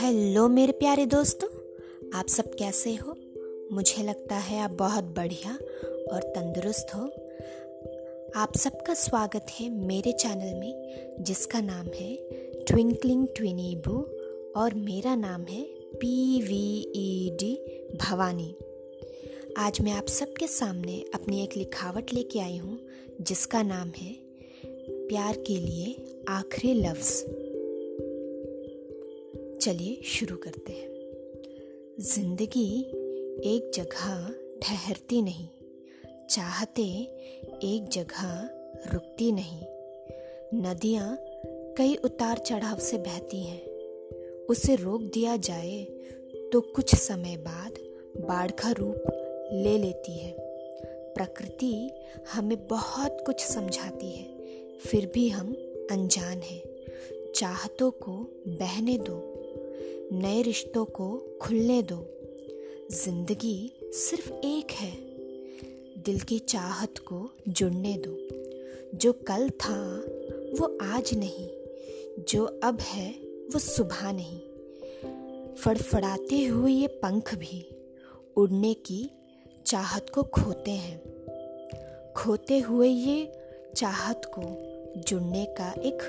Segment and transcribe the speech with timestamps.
[0.00, 1.48] Hello मेरे प्यारे दोस्तों,
[2.18, 3.16] आप सब कैसे हो?
[3.72, 5.52] मुझे लगता है आप बहुत बढ़िया
[6.12, 7.00] और तंदुरुस्त हो।
[8.36, 12.16] आप सबका स्वागत है मेरे चैनल में, जिसका नाम है
[12.66, 13.98] ट्विंकलिंग ट्विनी बू
[14.60, 15.62] और मेरा नाम है
[15.94, 17.64] P V E D
[17.96, 18.56] Bhavani.
[19.58, 22.78] आज मैं आप सबके सामने अपनी एक लिखावट लेके आई हूँ,
[23.20, 24.31] जिसका नाम है
[25.12, 27.24] प्यार के लिए आखिरी लफ्ज़।
[29.58, 30.88] चलिए शुरू करते हैं।
[32.00, 32.80] ज़िंदगी
[33.44, 35.48] एक जगह ठहरती नहीं,
[36.30, 36.82] चाहते
[37.64, 38.50] एक जगह
[38.94, 39.60] रुकती नहीं।
[40.62, 41.18] नदियाँ
[41.78, 43.62] कई उतार चढ़ाव से बहती हैं।
[44.46, 45.84] उसे रोक दिया जाए
[46.52, 47.72] तो कुछ समय बाद
[48.28, 49.02] बाढ़ का रूप
[49.52, 50.34] ले लेती है।
[51.14, 51.90] प्रकृति
[52.32, 54.41] हमें बहुत कुछ समझाती है।
[54.86, 55.52] फिर भी हम
[55.90, 56.62] अनजान हैं।
[57.34, 58.12] चाहतों को
[58.48, 59.34] बहने दो।
[60.12, 62.06] नए रिश्तों को खुलने दो।
[62.90, 64.96] ज़िंदगी सिर्फ़ एक है।
[66.02, 68.18] दिल की चाहत को जुड़ने दो।
[68.96, 69.98] जो कल था,
[70.60, 71.48] वो आज नहीं।
[72.28, 73.10] जो अब है,
[73.52, 74.40] वो सुबह नहीं।
[75.54, 77.68] फड़फड़ाते हुए ये पंख भी
[78.36, 79.10] उड़ने की
[79.66, 81.02] चाहत को खोते हैं।
[82.16, 83.41] खोते हुए ये
[83.76, 84.42] चाहत को
[85.08, 86.02] जुड़ने का एक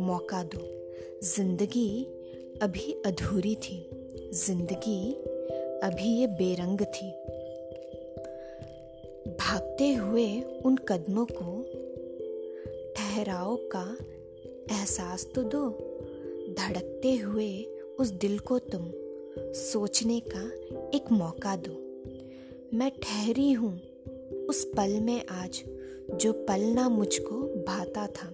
[0.00, 0.58] मौका दो।
[1.22, 2.04] ज़िंदगी
[2.62, 3.90] अभी अधूरी थी।
[4.34, 5.12] ज़िंदगी
[5.82, 7.10] अभी ये बेरंग थी।
[9.34, 11.62] भागते हुए उन कदमों को
[12.96, 13.96] ठहराव का
[14.74, 15.68] एहसास तो दो।
[16.58, 17.64] धड़कते हुए
[18.00, 18.90] उस दिल को तुम
[19.54, 20.44] सोचने का
[20.96, 21.72] एक मौका दो।
[22.76, 23.74] मैं ठहरी हूँ
[24.48, 25.62] उस पल में आज।
[26.14, 28.28] जो पल ना मुझको भाता था।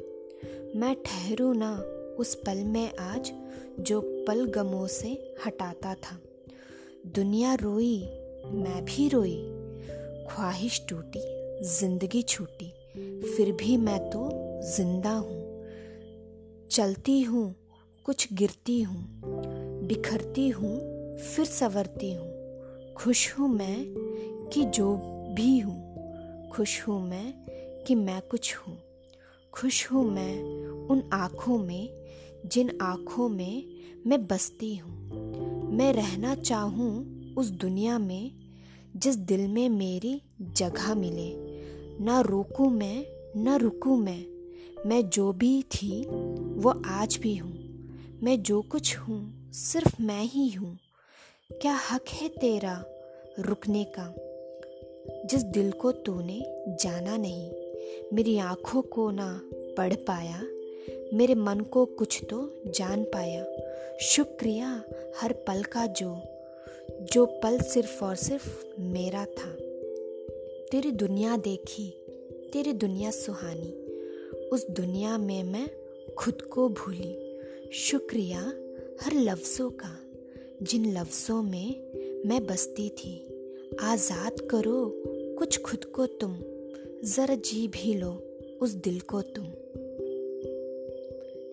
[0.76, 1.76] मैं ठहरू ना
[2.18, 3.32] उस पल में आज
[3.80, 6.18] जो पल गमों से हटाता था।
[7.06, 8.00] दुनिया रोई,
[8.46, 9.36] मैं भी रोई,
[10.30, 11.20] ख्वाहिश टूटी,
[11.64, 12.70] ज़िंदगी छूटी,
[13.20, 14.28] फिर भी मैं तो
[14.76, 15.64] ज़िंदा हूँ।
[16.70, 17.54] चलती हूँ,
[18.04, 19.20] कुछ गिरती हूँ,
[19.86, 20.76] बिखरती हूँ,
[21.16, 23.84] फिर संवरती हूँ। खुश हूँ मैं
[24.52, 24.96] कि जो
[25.34, 27.44] भी हूँ, खुश हूँ मैं
[27.86, 28.78] कि मैं कुछ हूँ।
[29.52, 30.42] खुश हूँ मैं
[30.88, 32.04] उन आँखों में,
[32.46, 33.64] जिन आँखों में
[34.06, 35.10] मैं बसती हूँ।
[35.72, 38.32] मैं रहना चाहूँ उस दुनिया में,
[38.96, 41.36] जिस दिल में मेरी जगह मिले।
[42.04, 43.06] ना रोकूँ मैं,
[43.42, 44.26] ना रुकूँ मैं।
[44.88, 46.06] मैं जो भी थी,
[46.40, 47.54] वो आज भी हूँ।
[48.22, 50.78] मैं जो कुछ हूँ, सिर्फ़ मैं ही हूँ।
[51.52, 52.84] क्या हक है तेरा
[53.38, 54.14] रुकने का?
[55.26, 57.63] जिस दिल को तूने जाना नहीं।
[58.12, 59.40] मेरी आँखों को ना
[59.78, 60.42] पढ़ पाया,
[61.16, 63.44] मेरे मन को कुछ तो जान पाया।
[64.00, 64.84] शुक्रिया
[65.20, 66.22] हर पल का जो
[67.12, 69.50] जो पल सिर्फ़ और सिर्फ़ मेरा था।
[70.70, 71.90] तेरी दुनिया देखी,
[72.52, 73.72] तेरी दुनिया सुहानी,
[74.48, 75.70] उस दुनिया में मैं
[76.18, 77.40] खुद को भूली।
[77.72, 78.40] शुक्रिया
[79.02, 79.98] हर लफ्ज़ों का,
[80.62, 81.68] जिन लफ्ज़ों में
[82.26, 83.28] मैं बसती थी।
[83.80, 85.02] आज़ाद करो
[85.38, 86.30] कुछ खुद को तुम।
[87.04, 88.10] ज़रा जी भी लो
[88.62, 89.44] उस दिल को तुम।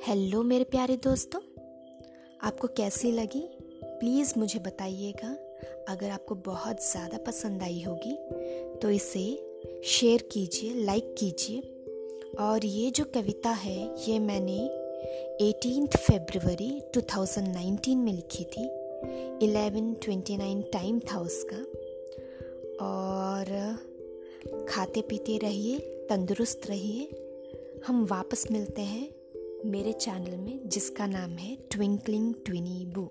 [0.07, 1.39] हेलो मेरे प्यारे दोस्तों।
[2.43, 3.41] आपको कैसी लगी?
[3.83, 5.29] प्लीज़ मुझे बताइएगा।
[5.89, 8.15] अगर आपको बहुत ज़्यादा पसंद आई होगी
[8.77, 9.25] तो इसे
[9.85, 11.59] शेयर कीजिए लाइक कीजिए।
[12.39, 14.59] और ये जो कविता है, ये मैंने
[15.49, 18.69] एटीन फरवरी 2019 में लिखी थी।
[19.45, 21.57] 11:29 टाइम था उसका।
[22.85, 23.90] और
[24.69, 27.09] खाते पीते रहिए, तंदुरुस्त रहिए।
[27.87, 29.09] हम वापस मिलते हैं
[29.65, 33.05] मेरे चैनल में, जिसका नाम है ट्विंकलिंग ट्विनी बू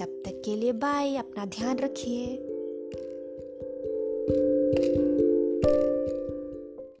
[0.00, 2.50] तब तक के लिए बाय अपना ध्यान रखिए।